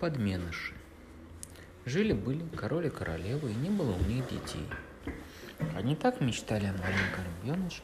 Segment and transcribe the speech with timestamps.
[0.00, 0.74] Подменыши.
[1.84, 4.68] Жили-были король и королева, и не было у них детей.
[5.74, 7.82] Они так мечтали о маленьком ребеночке,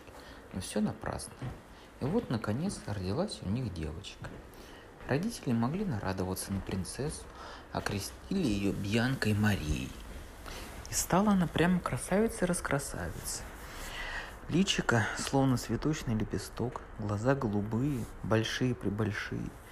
[0.53, 1.35] но все напрасно.
[2.01, 4.31] И вот, наконец, родилась у них девочка.
[5.09, 7.25] Родители могли нарадоваться на принцессу,
[7.73, 9.91] окрестили ее Бьянкой Марией.
[10.91, 13.45] И стала она прямо красавицей-раскрасавицей.
[14.51, 19.51] Личика, словно цветочный лепесток, глаза голубые, большие-пребольшие–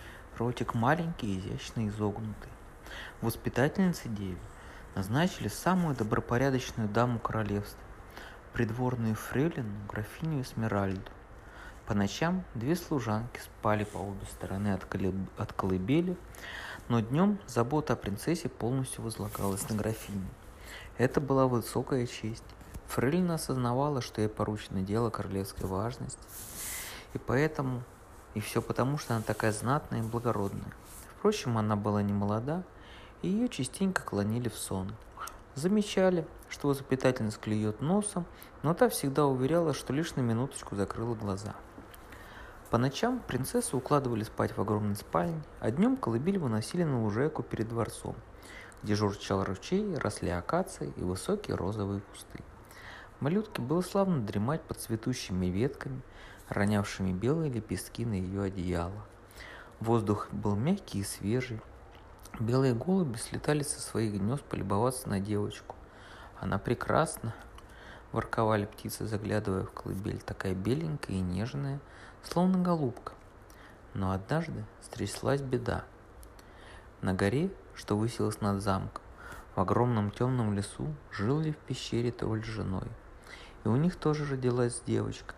[0.43, 2.51] Ротик маленький, изящно изогнутый.
[3.21, 4.37] Воспитательницы деви
[4.97, 7.79] назначили самую добропорядочную даму королевства,
[8.53, 11.09] придворную фрейлину, графиню Эсмеральду.
[11.87, 15.15] По ночам две служанки спали по обе стороны от, колеб...
[15.39, 16.17] от колыбели,
[16.89, 20.27] но днем забота о принцессе полностью возлагалась на графиню.
[20.99, 22.43] Это была высокая честь.
[22.89, 26.19] Фрейлина осознавала, что ей поручено дело королевской важности,
[27.15, 27.85] и поэтому
[28.35, 30.73] и все потому, что она такая знатная и благородная.
[31.19, 32.63] Впрочем, она была не молода,
[33.23, 34.93] и ее частенько клонили в сон.
[35.55, 38.27] Замечали, что воспитательница клюет носом,
[38.63, 41.55] но та всегда уверяла, что лишь на минуточку закрыла глаза.
[42.71, 47.69] По ночам принцессу укладывали спать в огромной спальне, а днем колыбель выносили на лужайку перед
[47.69, 48.17] дворцом,
[48.83, 52.41] где журчал ручей, росли акации и высокие розовые кусты.
[53.21, 56.01] Малютке было славно дремать под цветущими ветками–
[56.49, 59.07] ронявшими белые лепестки на ее одеяло.
[59.81, 61.61] Воздух был мягкий и свежий.
[62.39, 65.75] Белые голуби слетали со своих гнезд полюбоваться на девочку.
[66.41, 67.35] Она прекрасна,
[68.13, 71.81] ворковали птицы, заглядывая в колыбель, такая беленькая и нежная,
[72.23, 73.13] словно голубка.
[73.95, 75.85] Но однажды стряслась беда.
[77.01, 79.03] На горе, что высилась над замком,
[79.55, 82.87] в огромном темном лесу жил ли в пещере тролль с женой.
[83.65, 85.35] И у них тоже родилась девочка,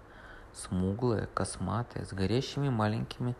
[0.54, 3.36] смуглая, косматая, с горящими маленькими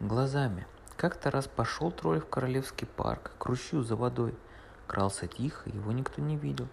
[0.00, 0.66] глазами.
[0.96, 4.34] Как-то раз пошел тролль в Королевский парк, к ручью за водой.
[4.86, 6.68] Крался тихо, его никто не видел.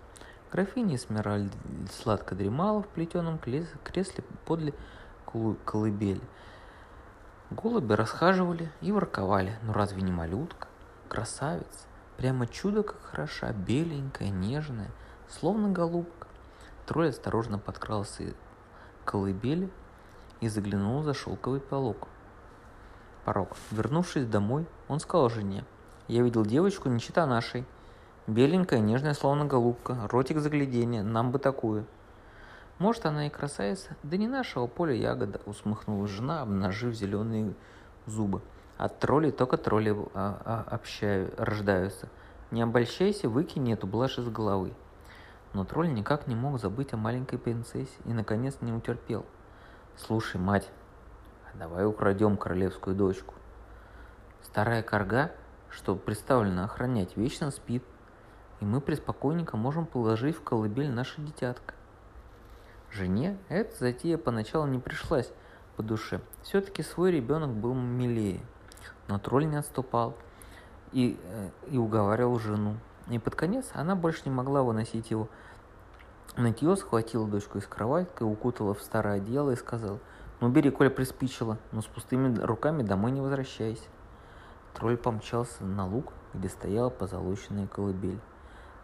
[0.52, 1.52] Графиня Эсмеральд
[1.92, 4.74] сладко дремала в плетеном кресле подле
[5.66, 6.22] колыбели.
[7.50, 9.58] Голуби расхаживали и ворковали.
[9.64, 10.68] Ну разве не малютка?
[11.10, 11.88] Красавица.
[12.18, 14.92] Прямо чудо как хороша, беленькая, нежная,
[15.28, 16.28] словно голубка.
[16.86, 18.34] Тролль осторожно подкрался
[19.06, 19.70] колыбели
[20.42, 22.08] и заглянул за шелковый полог.
[23.26, 23.56] Порог.
[23.72, 25.64] Вернувшись домой, он сказал жене,
[26.08, 27.66] «Я видел девочку, не чита нашей.
[28.28, 31.86] Беленькая, нежная, словно голубка, ротик заглядения, нам бы такую».
[32.80, 37.54] «Может, она и красавица, да не нашего поля ягода»,— усмехнула жена, обнажив зеленые
[38.08, 38.42] зубы.
[38.78, 42.10] «От троллей только тролли а, а, общаю, рождаются.
[42.52, 44.74] Не обольщайся, выкинь эту блажь из головы».
[45.54, 49.26] Но тролль никак не мог забыть о маленькой принцессе и, наконец, не утерпел.
[49.96, 50.70] «Слушай, мать,
[51.52, 53.36] а давай украдем королевскую дочку.
[54.42, 55.32] Старая корга,
[55.70, 57.84] что представлена охранять, вечно спит,
[58.60, 61.76] и мы преспокойненько можем положить в колыбель наше дитятко».
[62.92, 65.32] Жене эта затея поначалу не пришлась
[65.76, 66.22] по душе.
[66.44, 68.42] Все-таки свой ребенок был милее.
[69.08, 70.16] Но тролль не отступал
[70.92, 72.78] и, э, и уговаривал жену.
[73.10, 75.28] И под конец она больше не могла выносить его.
[76.38, 80.00] Нытье схватила дочку из кроватки, укутала в старое одеяло и сказала,
[80.40, 83.84] «Ну бери, Коля приспичила, но с пустыми руками домой не возвращайся».
[84.74, 88.20] Тролль помчался на луг, где стояла позолоченная колыбель.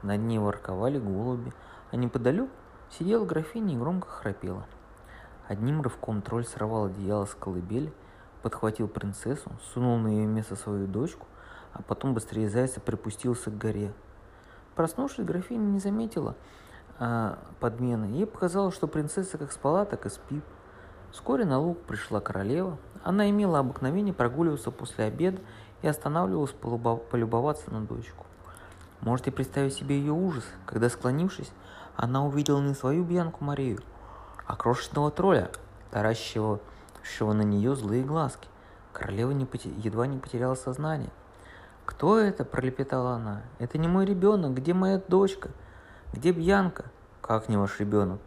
[0.04, 1.52] Над ней ворковали голуби,
[1.92, 2.52] а неподалеку
[2.92, 4.66] сидела графиня и громко храпела.
[5.48, 7.92] Одним рывком тролль сорвал одеяло с колыбели,
[8.44, 11.26] подхватил принцессу, сунул на ее место свою дочку,
[11.74, 13.94] а потом быстрее зайца припустился к горе–
[14.80, 16.36] Проснувшись, графиня не заметила
[17.00, 18.16] а, подмены.
[18.16, 20.42] Ей показалось, что принцесса как спала, так и спит.
[21.12, 22.78] Вскоре на луг пришла королева.
[23.04, 25.42] Она имела обыкновение прогуливаться после обеда
[25.82, 28.26] и останавливалась полюбоваться на дочку.
[29.02, 31.52] Можете представить себе ее ужас, когда, склонившись,
[31.98, 33.80] она увидела не свою Бьянку Марию,
[34.46, 35.52] а крошечного тролля,
[35.92, 36.62] таращивого
[37.20, 38.48] на нее злые глазки.
[38.94, 39.72] Королева не поте...
[39.84, 41.12] едва не потеряла сознание.
[41.90, 43.42] «Кто это?»– пролепетала она.
[43.58, 44.54] «Это не мой ребенок.
[44.54, 45.50] Где моя дочка?
[46.14, 46.86] Где Бьянка?»
[47.20, 48.20] «Как не ваш ребенок?»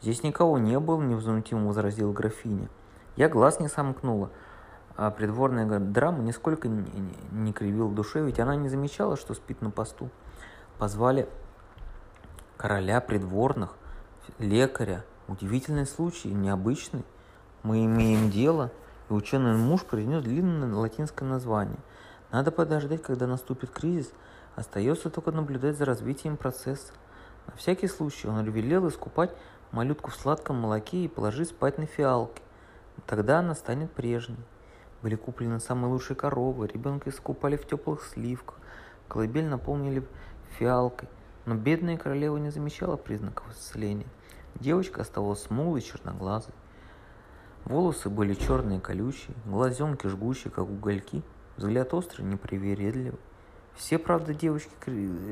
[0.00, 2.70] «Здесь никого не было»,– невозмутимо возразила графиня.
[3.16, 4.30] Я глаз не сомкнула.
[4.96, 9.60] А придворная драма нисколько не, не, не кривила душой, ведь она не замечала, что спит
[9.60, 10.08] на посту.
[10.78, 11.28] Позвали
[12.56, 13.76] короля придворных,
[14.38, 15.04] лекаря.
[15.28, 17.04] Удивительный случай, необычный.
[17.64, 18.72] Мы имеем дело,
[19.10, 21.80] и ученый муж произнес длинное латинское название–
[22.34, 24.12] надо подождать, когда наступит кризис.
[24.56, 26.92] Остается только наблюдать за развитием процесса.
[27.46, 29.30] На всякий случай он велел искупать
[29.70, 32.42] малютку в сладком молоке и положить спать на фиалке.
[33.06, 34.44] Тогда она станет прежней.
[35.00, 38.56] Были куплены самые лучшие коровы, ребенка искупали в теплых сливках,
[39.06, 40.04] колыбель наполнили
[40.58, 41.08] фиалкой.
[41.46, 44.08] Но бедная королева не замечала признаков исцеления.
[44.56, 46.54] Девочка оставалась смуглой, черноглазой.
[47.64, 51.22] Волосы были черные колючие, глазенки жгущие, как угольки,
[51.56, 53.18] взгляд острый, непривередливый.
[53.74, 54.70] Все, правда, девочки,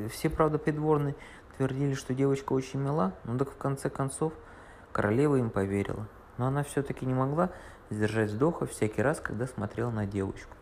[0.08, 1.14] все, правда, придворные
[1.56, 4.32] твердили, что девочка очень мила, но так в конце концов
[4.92, 6.08] королева им поверила.
[6.38, 7.50] Но она все-таки не могла
[7.90, 10.56] сдержать вздоха всякий раз, когда смотрела на девочку.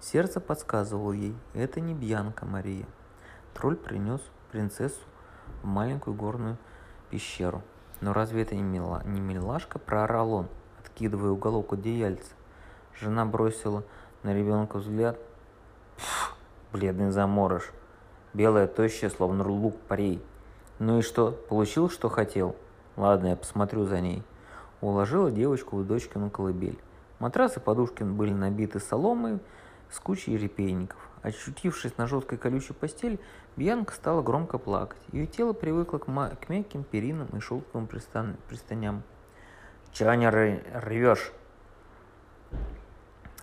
[0.00, 2.86] Сердце подсказывало ей, это не Бьянка Мария.
[3.54, 4.20] Тролль принес
[4.50, 5.00] принцессу
[5.62, 6.58] в маленькую горную
[7.10, 7.62] пещеру.
[8.00, 10.48] Но разве это не, мила, не милашка, проорал он,
[10.80, 12.32] откидывая уголок одеяльца.
[12.94, 13.84] Жена бросила
[14.26, 15.16] на ребенка взгляд.
[15.96, 16.34] Пф,
[16.72, 17.70] бледный заморож.
[18.34, 20.20] Белая, тощая, словно лук парей.
[20.80, 22.56] Ну и что, получил, что хотел?
[22.96, 24.24] Ладно, я посмотрю за ней.
[24.80, 26.78] Уложила девочку в дочкину колыбель.
[27.20, 29.38] Матрасы и подушки были набиты соломой
[29.90, 30.98] с кучей репейников.
[31.22, 33.20] Очутившись на жесткой колючей постели,
[33.56, 35.00] Бьянка стала громко плакать.
[35.12, 39.04] Ее тело привыкло к, к мягким перинам и шелковым пристан пристаням.
[39.92, 41.32] «Чего не рвешь?»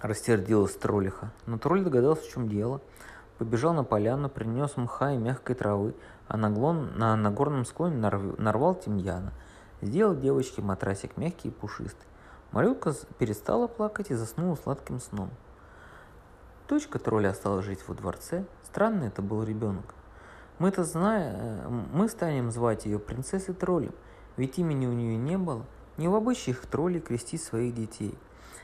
[0.04, 1.32] Растердилась троллиха.
[1.46, 2.82] Но тролль догадался, в чем дело.
[3.38, 5.96] Побежал на поляну, принес мха и мягкой травы,
[6.28, 9.32] а на, глон, на, на горном склоне нарв, нарвал тимьяна.
[9.82, 12.06] Сделал девочке матрасик мягкий и пушистый.
[12.52, 15.30] Марютка перестала плакать и заснула сладким сном.
[16.68, 18.44] Дочка тролля осталась жить во дворце.
[18.64, 19.96] Странный это был ребенок.
[20.60, 23.94] Мы-то знаем, э, мы станем звать ее принцессой троллем,
[24.36, 25.66] ведь имени у нее не было.
[25.96, 28.18] Не в обычаях троллей крестить своих детей.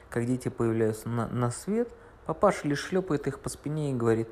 [0.10, 1.92] Как дети появляются на, на свет,
[2.26, 4.30] папаша лишь шлепает их по спине и говорит,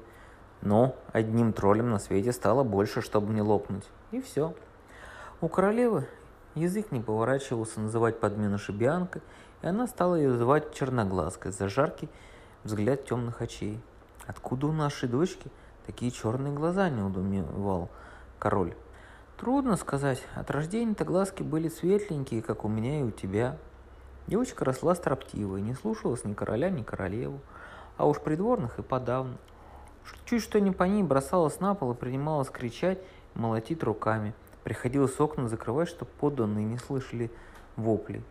[0.62, 3.86] «Ну, одним троллем на свете стало больше, чтобы не лопнуть».
[4.12, 4.56] И все.
[5.40, 6.08] У королевы
[6.56, 9.22] язык не поворачивался называть подмену Шибианкой,
[9.62, 12.10] и она стала ее звать Черноглазкой за жаркий
[12.64, 13.80] взгляд темных очей.
[14.26, 15.52] Откуда у нашей дочки
[15.86, 17.90] такие черные глаза, не удумевал
[18.40, 18.76] король.
[19.38, 23.58] Трудно сказать, от рождения-то глазки были светленькие, как у меня и у тебя.
[24.28, 27.40] Девочка росла строптивой, не слушалась ни короля, ни королеву,
[27.98, 29.38] а уж придворных и подавно.
[30.26, 33.00] Чуть что не по ней бросалась на пол и принималась кричать
[33.34, 34.34] молотить руками.
[34.64, 37.32] Приходилось окна закрывать, чтобы подданные не слышали
[37.76, 38.24] воплей.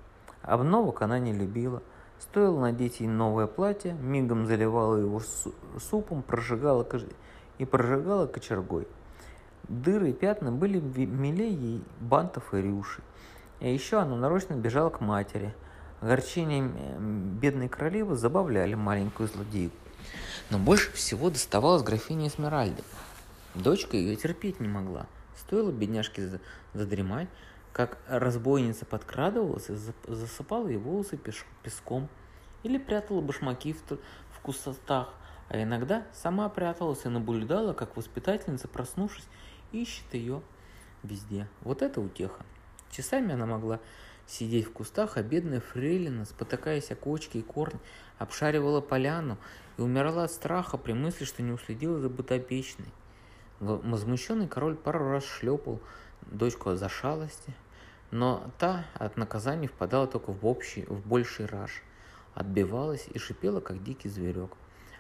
[0.43, 1.83] Обновок она не любила–
[2.19, 5.21] Стоило надеть ей новое платье, мигом заливала его
[5.79, 6.87] супом прожигала
[7.59, 8.89] и прожигала кочергой.
[9.69, 13.03] Дыры и пятна были милее ей бантов и рюши.
[13.61, 15.55] И еще она нарочно бежала к матери.
[16.01, 19.77] Огорчения бедной королевы забавляли маленькую злодейку.
[20.51, 22.83] Но больше всего доставалось графине Эсмеральде.
[23.55, 25.07] Дочка ее терпеть не могла.
[25.37, 26.39] Стоило бедняжке
[26.75, 27.29] задремать,
[27.73, 29.77] как разбойница подкрадывалась и
[30.07, 31.19] засыпала ей волосы
[31.63, 32.09] песком,
[32.63, 35.15] или прятала башмаки в, в кустах,
[35.49, 39.27] а иногда сама пряталась и наблюдала, как воспитательница, проснувшись,
[39.73, 40.43] ищет ее
[41.03, 41.49] везде.
[41.63, 42.45] Вот это утеха.
[42.91, 43.81] Часами она могла
[44.27, 47.81] сидеть в кустах, а бедная фрейлина, спотыкаясь о кочки и корни,
[48.19, 49.39] обшаривала поляну
[49.79, 52.93] и умирала от страха при мысли, что не уследила за бытопечной.
[53.61, 55.81] Возмущенный король пару раз шлепал
[56.23, 57.55] дочку за шалости,
[58.11, 61.83] но та от наказаний впадала только в, общий, в больший раж,
[62.35, 64.53] отбивалась и шипела, как дикий зверек.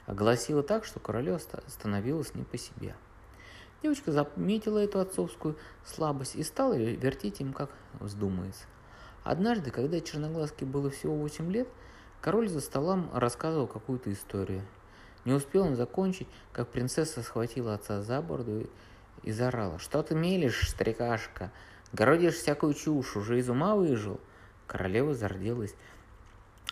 [0.06, 2.94] Огласила так, что королю становилось не по себе.
[3.82, 8.64] Девочка заметила эту отцовскую слабость и стала вертеть им, как вздумается.
[9.26, 11.66] Однажды, когда Черноглазке было всего 8 лет,
[12.20, 14.62] король за столом рассказывал какую-то историю.
[15.24, 18.70] Не успел он закончить, как принцесса схватила отца за бороду
[19.24, 19.80] и, заорала.
[19.80, 21.50] «Что ты мелешь, старикашка?
[21.92, 24.20] Городишь всякую чушь, уже из ума выжил.
[24.68, 25.74] Королева зарделась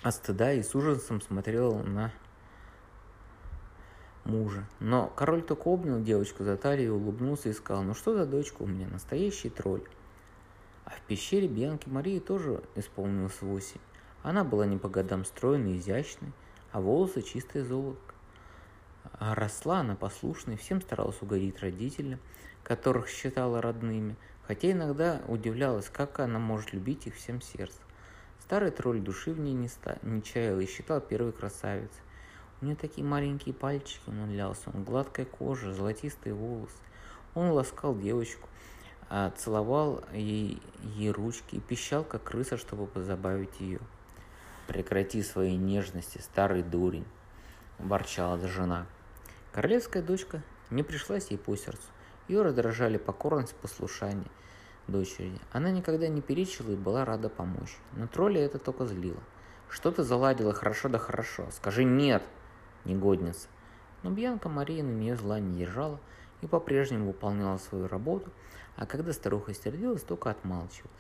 [0.05, 2.13] от стыда и с ужасом смотрела на
[4.23, 4.65] мужа.
[4.79, 8.67] Но король только обнял девочку за талию, улыбнулся и сказал, ну что за дочка у
[8.67, 9.83] меня, настоящий тролль.
[10.85, 13.81] А в пещере Бьянки Марии тоже исполнилось восемь.
[14.23, 16.33] Она была не по годам стройной, изящной,
[16.73, 18.01] а волосы чистое золото.
[19.13, 22.21] А росла она послушной, всем старалась угодить родителям,
[22.63, 27.81] которых считала родными– хотя иногда удивлялась, как она может любить их всем сердцем.
[28.41, 32.03] Старый тролль души в ней не, ста- не чаял и считал первой красавицей.
[32.61, 36.77] У нее такие маленькие пальчики, он умилялся, он гладкая кожа, золотистые волосы.
[37.35, 38.49] Он ласкал девочку,
[39.37, 40.61] целовал ей,
[40.97, 43.79] ей ручки и пищал, как крыса, чтобы позабавить ее.
[44.67, 47.07] «Прекрати свои нежности, старый дурень!»–
[47.79, 48.87] ворчала жена.
[49.53, 51.87] Королевская дочка не пришлась ей по сердцу.
[52.27, 54.27] Ее раздражали покорность послушание
[54.89, 55.39] дочери.
[55.53, 57.77] Она никогда не перечила и была рада помочь.
[57.93, 59.23] Но тролля это только злило.
[59.69, 61.47] Что ты заладила хорошо да хорошо?
[61.53, 62.23] Скажи нет,
[62.85, 63.49] негодница.
[64.03, 66.01] Но Бьянка Мария на нее зла не держала
[66.43, 68.31] и по-прежнему выполняла свою работу,
[68.77, 70.91] а когда старуха сердилась, только отмалчивалась.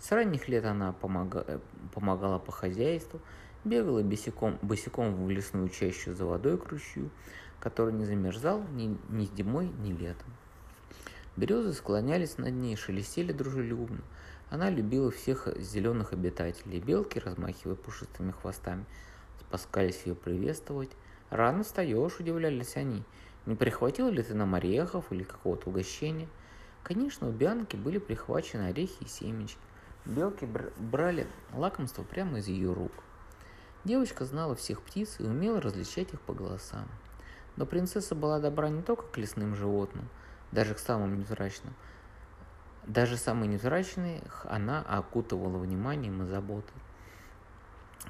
[0.00, 1.44] С ранних лет она помога...
[1.46, 1.58] Э,
[1.92, 3.20] помогала по хозяйству,
[3.64, 7.10] бегала босиком, босиком в лесную чащу за водой к ручью,
[7.60, 10.32] который не замерзал ни, ни зимой, ни летом.
[11.36, 14.00] Березы склонялись над ней, шелестели дружелюбно.
[14.50, 16.80] Она любила всех зеленых обитателей.
[16.80, 18.84] Белки, размахивая пушистыми хвостами,
[19.40, 20.90] спускались ее приветствовать.
[21.30, 23.02] «Рано встаешь»,— удивлялись они.
[23.44, 26.28] «Не прихватил ли ты нам орехов или какого-то угощения?»
[26.88, 29.60] Конечно, у Бианки были прихвачены орехи и семечки.
[30.06, 32.92] Белки брали лакомство прямо из ее рук.
[33.84, 36.88] Девочка знала всех птиц и умела различать их по голосам.
[37.56, 40.08] Но принцесса была добра не только к лесным животным,
[40.50, 41.74] даже к самым невзрачным.
[42.86, 46.80] Даже самые невзрачные она окутывала вниманием и заботой.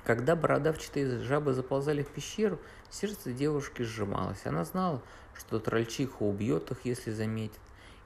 [0.04, 4.46] Когда бородавчатые жабы заползали в пещеру, сердце девушки сжималось.
[4.46, 5.02] Она знала,
[5.34, 7.58] что трольчиха убьет их, если заметит,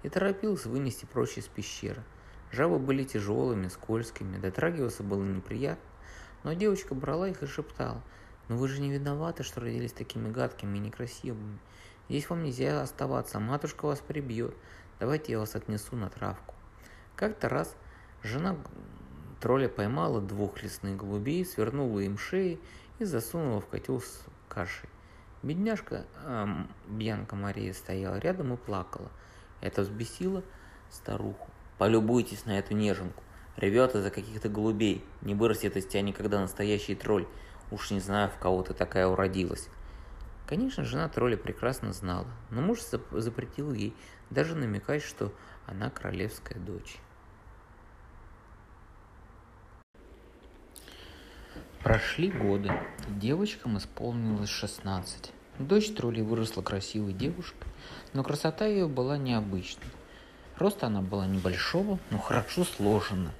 [0.02, 2.02] и торопилась вынести прочь из пещеры.
[2.50, 5.84] Жабы были тяжелыми, скользкими, дотрагиваться было неприятно,
[6.44, 8.02] но девочка брала их и шептала–
[8.48, 11.58] но вы же не виноваты, что родились такими гадкими и некрасивыми.
[12.08, 14.54] Здесь вам нельзя оставаться, матушка вас прибьет.
[15.00, 16.54] Давайте я вас отнесу на травку.
[17.16, 17.74] Как-то раз
[18.22, 18.56] жена
[19.40, 22.60] тролля поймала двух лесных голубей, свернула им шеи
[22.98, 24.88] и засунула в котел с кашей.
[25.42, 29.10] Бедняжка эм, Бьянка Мария стояла рядом и плакала.
[29.62, 30.42] Это взбесило
[30.90, 31.50] старуху.
[31.78, 33.22] Полюбуйтесь на эту неженку.
[33.56, 35.04] Ревет из-за каких-то голубей.
[35.22, 37.26] Не вырастет из тебя никогда настоящий тролль.
[37.70, 39.68] Уж не знаю, в кого ты такая уродилась.
[40.46, 42.80] Конечно, жена тролля прекрасно знала, но муж
[43.12, 43.96] запретил ей
[44.28, 45.32] даже намекать, что
[45.66, 46.98] она королевская дочь.
[51.82, 52.70] Прошли годы.
[53.08, 55.32] Девочкам исполнилось 16.
[55.58, 57.68] Дочь троллей выросла красивой девушкой,
[58.14, 59.84] но красота ее была необычной.
[60.56, 63.32] Роста она была небольшого, но хорошо сложена.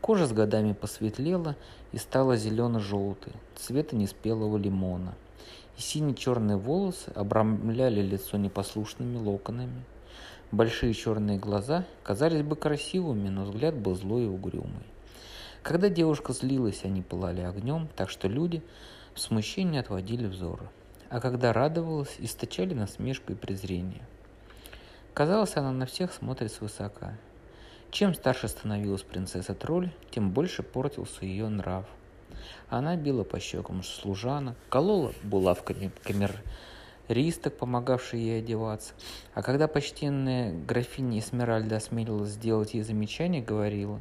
[0.00, 1.56] Кожа с годами посветлела
[1.92, 5.14] и стала зелено-желтой, цвета неспелого лимона.
[5.76, 9.84] И сине-черные волосы обрамляли лицо непослушными локонами.
[10.52, 14.86] Большие черные глаза казались бы красивыми, но взгляд был злой и угрюмый.
[15.62, 18.62] Когда девушка злилась, они пылали огнем, так что люди
[19.14, 20.66] в смущении отводили взоры.
[21.10, 24.02] А когда радовалась, источали насмешку и презрение.
[25.12, 27.18] Казалось, она на всех смотрит свысока–
[27.90, 31.86] чем старше становилась принцесса Тролль, тем больше портился ее нрав.
[32.68, 38.94] Она била по щекам служанок, колола булавками камерристок, помогавшие ей одеваться.
[39.34, 44.00] А когда почтенная графиня Эсмеральда осмелилась сделать ей замечание, говорила,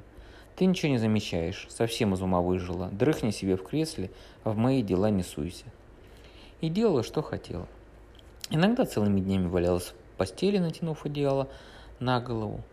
[0.55, 4.11] «Ты ничего не замечаешь, совсем из ума выжила, дрыхни себе в кресле,
[4.43, 5.65] а в мои дела не суйся».
[6.61, 7.67] И делала, что хотела.
[8.49, 11.47] Иногда целыми днями валялась в постели, натянув одеяло
[11.99, 12.63] на голову,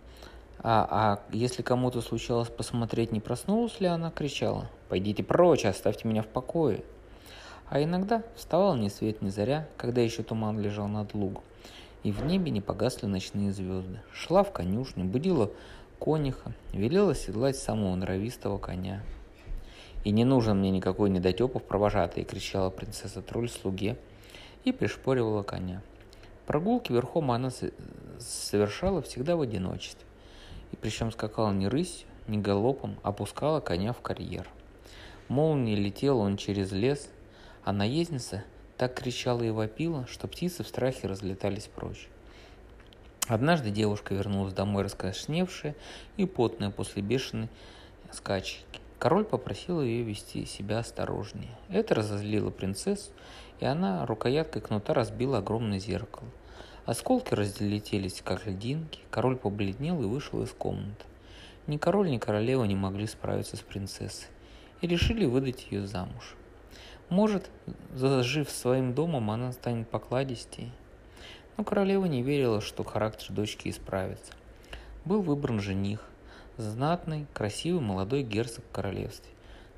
[0.59, 6.23] а, а если кому-то случалось посмотреть, не проснулась ли она, кричала «Пойдите прочь, оставьте меня
[6.23, 6.83] в покое!»
[7.69, 11.43] А иногда вставала ни свет ни заря, когда еще туман лежал над лугом,
[12.05, 14.01] и в небе не погасли ночные звезды.
[14.13, 15.51] Шла в конюшню, будила
[15.99, 19.03] кониха, велела седлать самого норовистого коня.
[20.07, 23.97] «И не нужен мне никакой недотепов провожатый!»— кричала принцесса Тролль слуге
[24.63, 25.83] и пришпоривала коня.
[26.47, 27.51] Прогулки верхом она
[28.21, 30.07] совершала всегда в одиночестве
[30.71, 34.49] и причем скакала не рысью, не галопом, а пускала коня в карьер.
[35.27, 37.09] Молнией летел он через лес,
[37.65, 38.45] а наездница
[38.77, 42.09] так кричала и вопила, что птицы в страхе разлетались прочь.
[43.27, 45.75] Однажды девушка вернулась домой раскошневшая
[46.17, 47.49] и потная после бешеной
[48.13, 48.63] скачки.
[48.99, 51.51] Король попросил ее вести себя осторожнее.
[51.69, 53.11] Это разозлило принцессу,
[53.61, 56.29] и она рукояткой кнута разбила огромное зеркало–
[56.87, 59.01] Осколки разлетелись, как льдинки.
[59.11, 61.05] Король побледнел и вышел из комнаты.
[61.67, 64.29] Ни король, ни королева не могли справиться с принцессой
[64.81, 66.37] и решили выдать ее замуж.
[67.09, 67.51] Может,
[67.93, 70.71] зажив своим домом, она станет покладистей.
[71.57, 74.33] Но королева не верила, что характер дочки исправится.
[75.05, 76.09] Был выбран жених,
[76.57, 79.31] знатный, красивый молодой герцог в королевстве.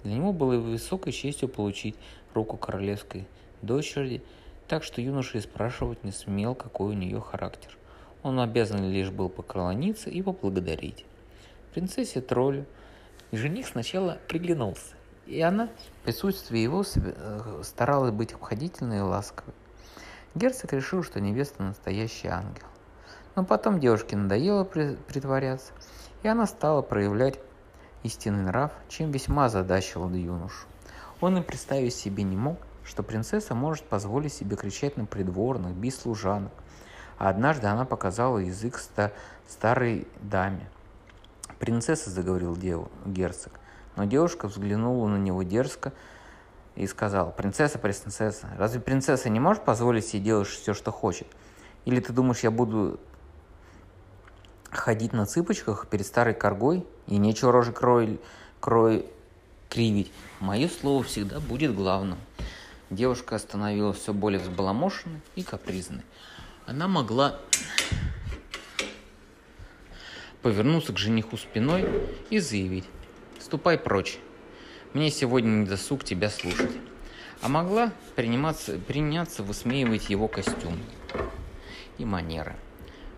[0.04, 1.97] Для него было высокой честью получить
[2.35, 3.26] руку королевской
[3.62, 4.23] дочери–
[4.68, 7.76] так что юноша и спрашивать не смел, какой у нее характер.
[8.23, 11.06] Он обязан лишь был поклониться и поблагодарить.
[11.73, 12.66] Принцессе троллю
[13.32, 14.94] жених сначала приглянулся,
[15.26, 19.54] и она в присутствии его э, старалась быть обходительной и ласковой.
[20.35, 22.66] Герцог решил, что невеста настоящий ангел.
[23.38, 25.71] Но потом девушке надоело притворяться,
[26.25, 27.38] и она стала проявлять
[28.02, 30.66] истинный нрав, чем весьма задачила юношу.
[31.21, 35.95] Он и представить себе не мог, что принцесса может позволить себе кричать на придворных, бить
[35.95, 36.50] служанок.
[37.16, 39.12] А однажды она показала язык ста
[39.47, 40.68] старой даме.
[41.61, 43.52] «Принцесса»,— заговорил дев, герцог,
[43.95, 45.92] но девушка взглянула на него дерзко
[46.75, 51.28] и сказала, «Принцесса, принцесса, разве принцесса не может позволить себе делать все, что хочет?
[51.85, 52.99] Или ты думаешь, я буду
[54.71, 58.21] ходить на цыпочках перед старой коргой и нечего рожи крой,
[58.61, 59.07] крой
[59.69, 60.13] кривить?
[60.41, 62.19] Мое слово всегда будет главным».
[62.91, 66.03] Девушка становилась все более взбаламошенной и капризной.
[66.65, 67.39] Она могла
[70.41, 71.87] повернуться к жениху спиной
[72.31, 72.87] и заявить
[73.39, 74.19] «Ступай прочь,
[74.95, 76.73] мне сегодня не досуг тебя слушать».
[77.41, 80.77] А могла приниматься, приняться высмеивать его костюм
[81.97, 82.57] и манеры.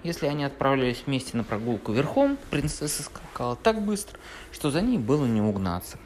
[0.02, 4.18] Если они отправлялись вместе на прогулку верхом, принцесса скакала так быстро,
[4.50, 5.98] что за ней было не угнаться.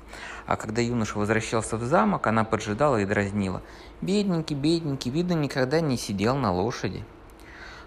[0.46, 3.62] А когда юноша возвращался в замок, она поджидала и дразнила.
[4.00, 7.04] «Бедненький, бедненький, видно, никогда не сидел на лошади».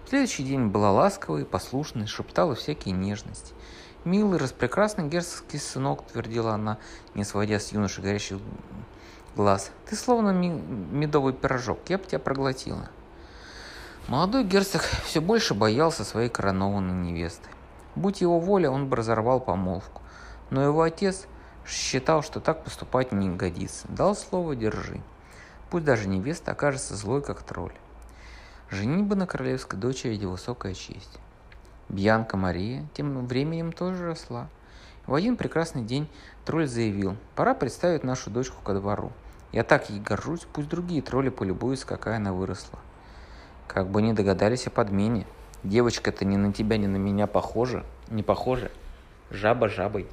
[0.08, 3.52] Следующий день была ласковой, послушной, шептала всякие нежности.
[4.04, 6.78] «Милый, распрекрасный герцогский сынок»,— твердила она,
[7.14, 8.38] не сводя с юноши горящих
[9.36, 9.72] глаз.
[9.84, 12.88] «Ты словно медовый пирожок, я бы тебя проглотила».
[14.08, 17.46] Молодой герцог все больше боялся своей коронованной невесты.
[17.94, 20.00] Будь его воля, он бы разорвал помолвку.
[20.48, 21.26] Но его отец
[21.66, 23.86] считал, что так поступать не годится.
[23.88, 25.02] Дал слово «держи».
[25.68, 27.74] Пусть даже невеста окажется злой, как тролль.
[28.70, 31.18] Женитьба на королевской дочери– высокая честь.
[31.90, 34.48] Бьянка Мария тем временем тоже росла.
[35.06, 36.08] В один прекрасный день
[36.46, 39.12] тролль заявил, пора представить нашу дочку ко двору.
[39.52, 42.78] Я так ей горжусь, пусть другие тролли полюбуются, какая она выросла.
[43.68, 45.26] Как бы не догадались о подмене.
[45.62, 47.84] Девочка-то ни на тебя, ни на меня похожа.
[48.08, 48.70] Не похожа.
[49.30, 50.08] Жаба жабой.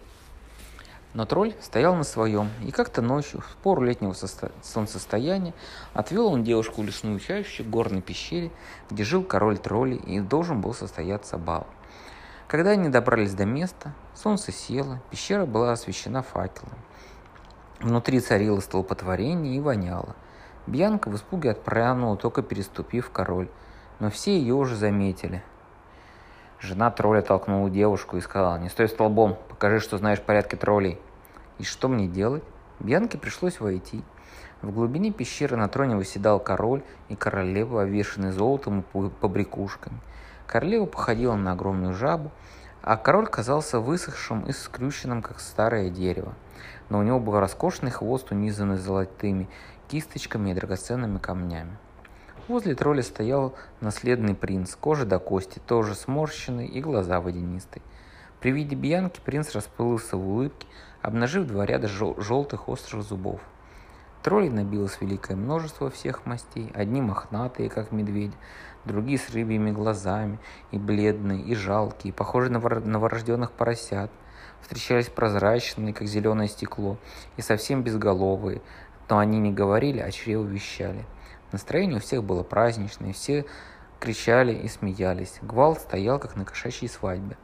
[1.14, 4.14] Но тролль стоял на своем, и как-то ночью, в пору летнего
[4.62, 5.54] солнцестояния,
[5.94, 8.52] отвел он девушку лесную чащу в горной пещере,
[8.92, 11.68] где жил король троллей, и должен был состояться бал.
[12.50, 16.78] Когда они добрались до места, солнце село, пещера была освещена факелом.
[17.80, 20.18] Внутри царило столпотворение и воняло.
[20.68, 23.50] Бьянка в испуге отпрянула, только переступив король,
[24.00, 25.44] но все ее уже заметили–
[26.66, 31.00] Жена тролля толкнула девушку и сказала, не стой столбом, покажи, что знаешь порядки троллей.
[31.60, 32.44] И что мне делать?
[32.80, 34.04] Бьянке пришлось войти.
[34.62, 40.00] В глубине пещеры на троне выседал король и королева, обвешанные золотом и побрякушками.
[40.48, 42.32] Королева походила на огромную жабу,
[42.82, 46.34] а король казался высохшим и скрюченным, как старое дерево.
[46.90, 49.50] Но у него был роскошный хвост, унизанный золотыми
[49.88, 51.78] кисточками и драгоценными камнями.
[52.48, 57.82] Возле тролля стоял наследный принц, кожа до кости, тоже сморщенный и глаза водянистые.
[58.40, 60.68] При виде Бьянки принц расплылся в улыбке,
[61.02, 63.42] обнажив два ряда жел- желтых острых зубов.
[64.22, 68.34] Троллей набилось великое множество всех мастей, одни мохнатые, как медведь,
[68.84, 70.40] другие с рыбьими глазами,
[70.72, 74.12] и бледные, и жалкие, похожие на новорожденных поросят.
[74.62, 76.98] Встречались прозрачные, как зеленое стекло,
[77.38, 78.62] и совсем безголовые,
[79.10, 81.06] но они не говорили, а чрево вещали.
[81.52, 83.46] Настроение у всех было праздничное, все
[84.00, 85.40] кричали и смеялись.
[85.42, 87.38] Гвалт стоял, как на кошачьей свадьбе.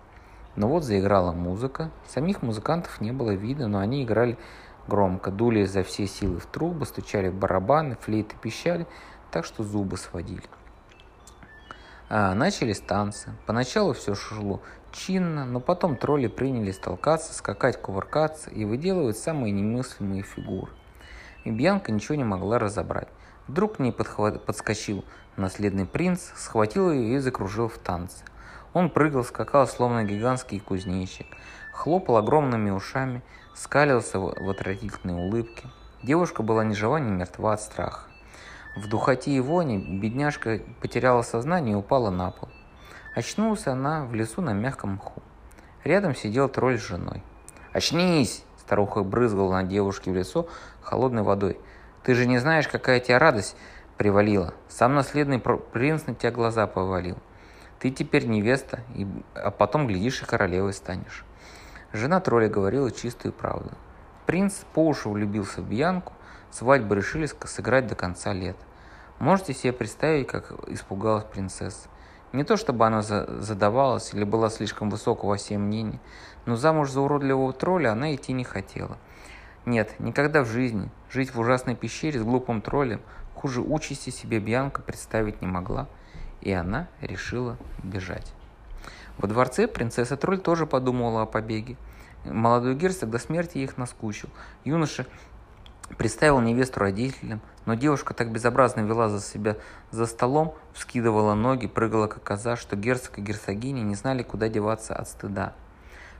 [0.56, 1.92] Но вот заиграла музыка.
[2.08, 4.38] Самих музыкантов не было видно, но они играли
[4.88, 8.86] громко, дули за все силы в трубы, стучали в барабаны, флейты пищали,
[9.32, 10.44] так что зубы сводили.
[12.10, 13.32] А, начались танцы.
[13.46, 20.24] Поначалу все шло чинно, но потом тролли принялись толкаться, скакать, кувыркаться и выделывать самые немыслимые
[20.24, 20.72] фигуры.
[21.44, 23.08] И Бьянка ничего не могла разобрать.
[23.48, 24.46] Вдруг к ней подхват...
[24.46, 25.04] подскочил
[25.38, 28.24] наследный принц, схватил ее и закружил в танце.
[28.74, 31.28] Он прыгал, скакал, словно гигантский кузнечик,
[31.74, 33.22] хлопал огромными ушами,
[33.56, 35.68] скалился в отвратительной улыбке.
[36.04, 38.08] Девушка была ни жива, ни мертва от страха.
[38.76, 42.48] В духоте и воне бедняжка потеряла сознание и упала на пол.
[43.14, 45.22] Очнулась она в лесу на мягком мху.
[45.84, 47.22] Рядом сидел тролль с женой.
[47.74, 50.48] «Очнись!»– старуха брызгала на девушке в лицо
[50.82, 51.60] холодной водой–
[52.04, 53.56] ты же не знаешь, какая тебя радость
[53.98, 54.56] привалила.
[54.68, 57.18] Сам наследный принц на тебя глаза повалил.
[57.78, 61.26] Ты теперь невеста, и, а потом, глядишь, и королевой станешь.
[61.94, 63.72] Жена тролля говорила чистую правду.
[64.26, 66.14] Принц по уши влюбился в Бьянку,
[66.50, 68.58] свадьбу решили сыграть до конца лет.
[69.20, 71.88] Можете себе представить, как испугалась принцесса.
[72.34, 76.00] Не то чтобы она задавалась или была слишком высокого о мнений,
[76.46, 78.98] но замуж за уродливого тролля она идти не хотела–
[79.66, 83.02] нет, никогда в жизни жить в ужасной пещере с глупым троллем
[83.36, 85.88] хуже участи себе Бьянка представить не могла,
[86.42, 88.34] и она решила бежать.
[89.18, 91.78] Во дворце принцесса Тролль тоже подумала о побеге.
[92.26, 94.30] Молодой герцог до смерти их наскучил.
[94.64, 95.06] Юноша
[95.98, 99.58] Представил невесту родителям, но девушка так безобразно вела за себя
[99.92, 104.96] за столом, вскидывала ноги, прыгала как коза, что герцог и герцогиня не знали, куда деваться
[104.96, 105.54] от стыда.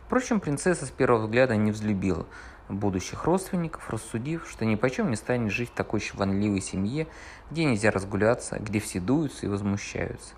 [0.06, 2.26] Впрочем, принцесса с первого взгляда не взлюбила
[2.72, 7.08] будущих родственников, рассудив, что ни почем не станет жить в такой чванливой семье,
[7.50, 10.34] где нельзя разгуляться, где все дуются и возмущаются.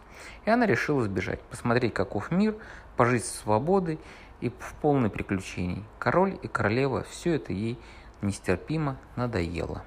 [0.46, 2.56] И она решила сбежать, посмотреть, каков мир,
[2.98, 4.00] пожить с свободой
[4.42, 5.84] и в полной приключений.
[6.00, 7.80] Король и королева– все это ей
[8.22, 9.84] нестерпимо надоело.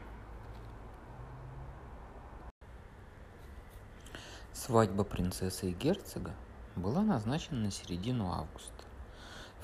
[4.53, 6.33] Свадьба принцессы и герцога
[6.75, 8.76] была назначена на середину августа.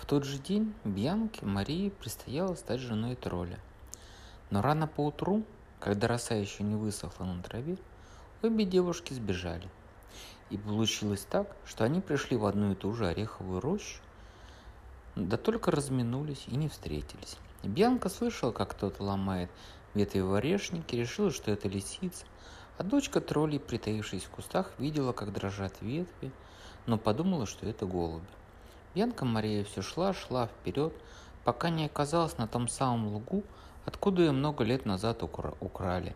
[0.02, 3.60] В тот же день Бьянке Марии предстояло стать женой тролля.
[4.50, 5.44] Но рано поутру,
[5.78, 7.78] когда роса еще не высохла на траве,
[8.42, 9.70] обе девушки сбежали.
[10.50, 14.00] И получилось так, что они пришли в одну и ту же ореховую рощу,
[15.14, 17.36] да только разминулись и не встретились.
[17.62, 19.52] Бьянка слышала, как кто-то ломает
[19.94, 22.26] ветви в орешнике, решила, что это лисица,
[22.76, 26.32] а дочка троллей, притаившись в кустах, видела, как дрожат ветви,
[26.86, 28.26] но подумала, что это голуби.
[28.94, 30.92] Янка Мария все шла, шла вперед,
[31.44, 33.42] пока не оказалась на том самом лугу,
[33.86, 36.14] откуда ее много лет назад укра- украли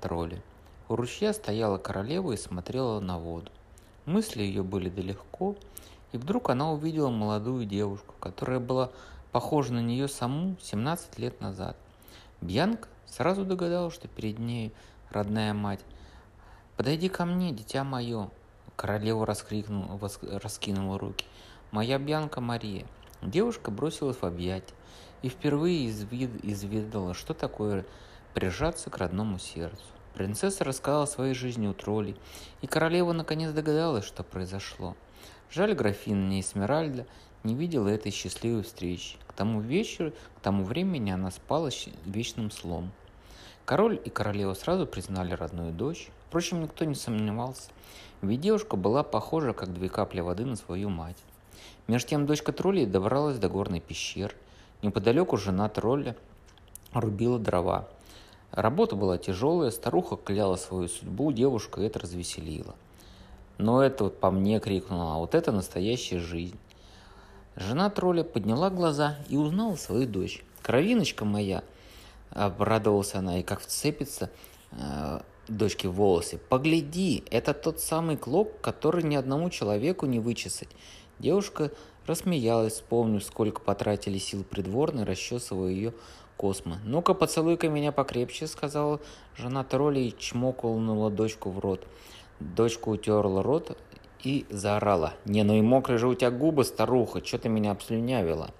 [0.00, 0.42] тролли.
[0.88, 3.52] У ручья стояла королева и смотрела на воду.
[4.06, 5.54] Мысли ее были далеко,
[6.10, 8.90] и вдруг она увидела молодую девушку, которая была
[9.30, 11.76] похожа на нее саму 17 лет назад.
[12.40, 14.72] Бьянка сразу догадалась, что перед ней
[15.10, 15.80] родная мать.
[16.76, 18.30] «Подойди ко мне, дитя мое!»
[18.74, 19.98] Королева раскрикнула,
[20.42, 21.24] раскинула руки–
[21.72, 22.86] Моя Бьянка Мария.
[23.22, 24.74] Девушка бросилась в объятия
[25.22, 27.84] и впервые извид, изведала, что такое
[28.34, 29.82] прижаться к родному сердцу.
[30.14, 32.16] Принцесса рассказала о своей жизни у троллей,
[32.62, 34.94] и королева наконец догадалась, что произошло.
[35.50, 37.04] Жаль, графиня Эсмеральда
[37.42, 39.16] не видела этой счастливой встречи.
[39.26, 41.70] К тому вечеру, к тому времени она спала
[42.04, 42.92] вечным слом.
[43.64, 46.10] Король и королева сразу признали родную дочь.
[46.28, 47.70] Впрочем, никто не сомневался,
[48.22, 51.18] ведь девушка была похожа, как две капли воды на свою мать.
[51.86, 54.34] Между тем дочка троллей добралась до горной пещеры.
[54.82, 56.16] Неподалеку жена тролля
[56.92, 57.88] рубила дрова.
[58.50, 62.74] Работа была тяжелая, старуха кляла свою судьбу, девушка это развеселила.
[63.58, 66.58] Но это вот по мне крикнула, а вот это настоящая жизнь.
[67.56, 70.44] Жена тролля подняла глаза и узнала свою дочь.
[70.62, 71.62] «Кровиночка моя!»–
[72.30, 74.30] обрадовалась она, и как вцепится
[74.72, 76.38] э, дочке в волосы.
[76.50, 80.68] «Погляди, это тот самый клок, который ни одному человеку не вычесать.
[81.18, 81.70] Девушка
[82.06, 85.94] рассмеялась, вспомнив, сколько потратили сил придворные, расчесывая ее
[86.36, 86.78] космы.
[86.84, 89.00] «Ну-ка, поцелуй-ка меня покрепче»,— сказала
[89.36, 91.86] жена тролля и чмокнула дочку в рот.
[92.40, 93.78] Дочка утерла рот
[94.22, 95.14] и заорала.
[95.24, 98.50] «Не, ну и мокрые же у тебя губы, старуха, что ты меня обслюнявила?»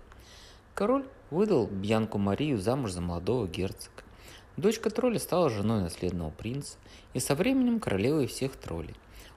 [0.75, 4.03] Король выдал Бьянку Марию замуж за молодого герцога.
[4.57, 6.79] Дочка тролля стала женой наследного принца
[7.13, 8.95] и со временем королевой всех троллей.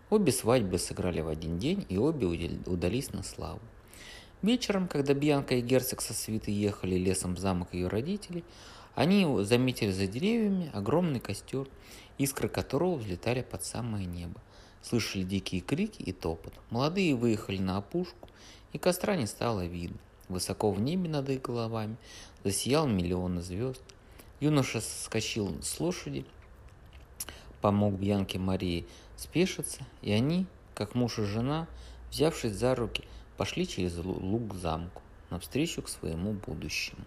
[0.10, 2.26] Обе свадьбы сыграли в один день, и обе
[2.66, 3.60] удались на славу.
[4.42, 8.44] Вечером, когда Бьянка и герцог со свитой ехали лесом в замок ее родителей,
[8.96, 11.68] они заметили за деревьями огромный костер,
[12.18, 14.42] искры которого взлетали под самое небо.
[14.82, 16.54] Слышали дикие крики и топот.
[16.72, 18.30] Молодые выехали на опушку,
[18.74, 20.00] и костра не стало видно.
[20.28, 21.98] Высоко в небе над их головами
[22.44, 23.82] засиял миллионы звезд.
[24.40, 26.26] Юноша соскочил с лошади,
[27.62, 28.88] помог Бьянке Марии
[29.20, 31.68] спешиться, и они, как муж и жена,
[32.10, 33.04] взявшись за руки,
[33.38, 37.06] пошли через луг к замку, навстречу к своему будущему.